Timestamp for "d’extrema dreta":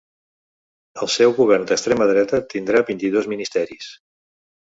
1.73-2.41